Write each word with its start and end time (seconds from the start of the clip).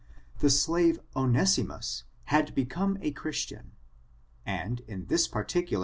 The 0.39 0.49
slave 0.49 0.99
Onessimus, 1.15 2.05
had 2.23 2.55
become 2.55 2.97
a 3.03 3.11
Christian,,and, 3.11 4.79
in 4.87 5.05
this 5.05 5.27
particular, 5.27 5.79
he 5.79 5.79